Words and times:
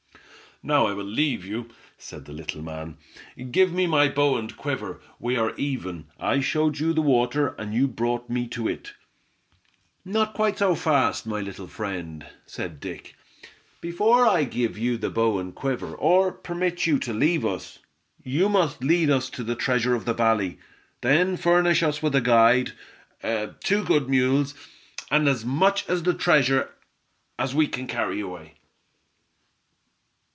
"Now 0.63 0.85
I 0.85 0.93
will 0.93 1.05
leave 1.07 1.43
you," 1.43 1.69
said 1.97 2.25
the 2.25 2.33
little 2.33 2.61
man. 2.61 2.97
"Give 3.49 3.73
me 3.73 3.87
my 3.87 4.07
bow 4.07 4.37
and 4.37 4.55
quiver. 4.55 5.01
We 5.19 5.35
are 5.35 5.55
even, 5.55 6.05
I 6.19 6.39
showed 6.39 6.77
you 6.77 6.93
the 6.93 7.01
water, 7.01 7.55
and 7.57 7.73
you 7.73 7.87
brought 7.87 8.29
me 8.29 8.45
to 8.49 8.67
it." 8.67 8.93
"Not 10.05 10.35
quite 10.35 10.59
so 10.59 10.75
fast, 10.75 11.25
my 11.25 11.41
little 11.41 11.65
friend," 11.65 12.27
said 12.45 12.79
Dick. 12.79 13.15
"Before 13.81 14.27
I 14.27 14.43
give 14.43 14.77
you 14.77 14.97
the 14.99 15.09
bow 15.09 15.39
and 15.39 15.55
quiver, 15.55 15.95
or 15.95 16.31
permit 16.31 16.85
you 16.85 16.99
to 16.99 17.11
leave 17.11 17.43
us, 17.43 17.79
you 18.23 18.47
must 18.47 18.83
lead 18.83 19.09
us 19.09 19.31
to 19.31 19.43
the 19.43 19.55
treasure 19.55 19.95
of 19.95 20.05
the 20.05 20.13
valley, 20.13 20.59
then 21.01 21.37
furnish 21.37 21.81
us 21.81 22.03
with 22.03 22.13
a 22.13 22.21
guide, 22.21 22.73
two 23.63 23.83
good 23.83 24.07
mules, 24.09 24.53
and 25.09 25.27
as 25.27 25.43
much 25.43 25.89
of 25.89 26.03
the 26.03 26.13
treasure 26.13 26.71
as 27.39 27.55
we 27.55 27.65
can 27.67 27.87
carry 27.87 28.19
away." 28.19 28.53